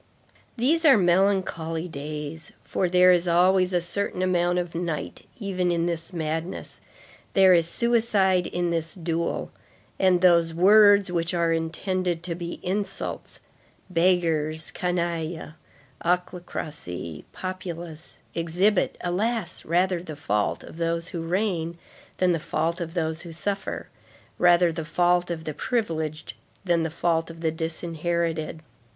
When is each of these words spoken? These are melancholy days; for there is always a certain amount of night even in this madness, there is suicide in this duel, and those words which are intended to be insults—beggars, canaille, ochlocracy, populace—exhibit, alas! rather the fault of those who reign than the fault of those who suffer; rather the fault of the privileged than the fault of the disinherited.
These 0.57 0.83
are 0.83 0.97
melancholy 0.97 1.87
days; 1.87 2.53
for 2.63 2.89
there 2.89 3.11
is 3.11 3.27
always 3.27 3.71
a 3.71 3.79
certain 3.79 4.23
amount 4.23 4.57
of 4.57 4.73
night 4.73 5.27
even 5.39 5.69
in 5.71 5.85
this 5.85 6.11
madness, 6.11 6.81
there 7.33 7.53
is 7.53 7.67
suicide 7.67 8.47
in 8.47 8.71
this 8.71 8.95
duel, 8.95 9.51
and 9.99 10.21
those 10.21 10.55
words 10.55 11.11
which 11.11 11.35
are 11.35 11.53
intended 11.53 12.23
to 12.23 12.33
be 12.33 12.59
insults—beggars, 12.63 14.71
canaille, 14.71 15.53
ochlocracy, 16.03 17.23
populace—exhibit, 17.31 18.97
alas! 19.01 19.65
rather 19.65 20.01
the 20.01 20.15
fault 20.15 20.63
of 20.63 20.77
those 20.77 21.09
who 21.09 21.21
reign 21.21 21.77
than 22.17 22.31
the 22.31 22.39
fault 22.39 22.81
of 22.81 22.95
those 22.95 23.21
who 23.21 23.31
suffer; 23.31 23.89
rather 24.39 24.71
the 24.71 24.83
fault 24.83 25.29
of 25.29 25.43
the 25.43 25.53
privileged 25.53 26.33
than 26.65 26.81
the 26.81 26.89
fault 26.89 27.29
of 27.29 27.41
the 27.41 27.51
disinherited. 27.51 28.61